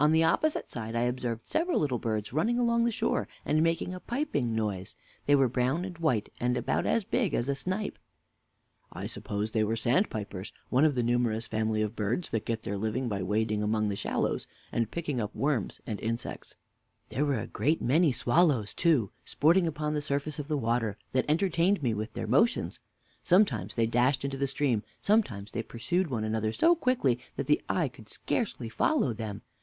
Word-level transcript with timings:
On 0.00 0.10
the 0.10 0.24
opposite 0.24 0.70
side 0.70 0.96
I 0.96 1.02
observed 1.02 1.46
several 1.46 1.78
little 1.78 1.98
birds 1.98 2.32
running 2.32 2.58
along 2.58 2.86
the 2.86 2.90
shore, 2.90 3.28
and 3.44 3.62
making 3.62 3.92
a 3.92 4.00
piping 4.00 4.54
noise. 4.54 4.94
They 5.26 5.34
were 5.34 5.50
brown 5.50 5.84
and 5.84 5.98
white, 5.98 6.32
and 6.40 6.56
about 6.56 6.86
as 6.86 7.04
big 7.04 7.34
as 7.34 7.46
a 7.50 7.54
snipe. 7.54 7.98
Mr. 7.98 8.98
A. 8.98 8.98
I 9.00 9.06
suppose 9.06 9.50
they 9.50 9.62
were 9.64 9.76
sandpipers, 9.76 10.50
one 10.70 10.86
of 10.86 10.94
the 10.94 11.02
numerous 11.02 11.46
family 11.46 11.82
of 11.82 11.94
birds 11.94 12.30
that 12.30 12.46
get 12.46 12.62
their 12.62 12.78
living 12.78 13.06
by 13.06 13.22
wading 13.22 13.62
among 13.62 13.90
the 13.90 13.96
shallows, 13.96 14.46
and 14.72 14.90
picking 14.90 15.20
up 15.20 15.34
worms 15.34 15.82
and 15.86 16.00
insects. 16.00 16.54
W. 17.10 17.14
There 17.26 17.30
were 17.34 17.42
a 17.42 17.46
great 17.46 17.82
many 17.82 18.12
swallows, 18.12 18.72
too, 18.72 19.10
sporting 19.26 19.66
upon 19.66 19.92
the 19.92 20.00
surface 20.00 20.38
of 20.38 20.48
the 20.48 20.56
water, 20.56 20.96
that 21.12 21.26
entertained 21.28 21.82
me 21.82 21.92
with 21.92 22.14
their 22.14 22.26
motions. 22.26 22.80
Sometimes 23.22 23.74
they 23.74 23.84
dashed 23.84 24.24
into 24.24 24.38
the 24.38 24.46
stream; 24.46 24.82
sometimes 25.02 25.50
they 25.50 25.62
pursued 25.62 26.06
one 26.08 26.24
another 26.24 26.54
so 26.54 26.74
quick, 26.74 27.00
that 27.36 27.46
the 27.46 27.60
eye 27.68 27.88
could 27.88 28.08
scarcely 28.08 28.70
follow 28.70 29.12
them. 29.12 29.42